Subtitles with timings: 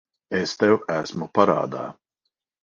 [0.37, 1.85] Es tev esmu parādā.